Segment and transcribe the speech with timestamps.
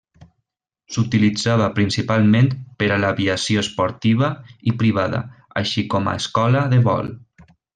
[0.93, 4.31] S'utilitzava principalment per a l'aviació esportiva
[4.73, 5.21] i privada;
[5.63, 7.17] així com a escola de vol.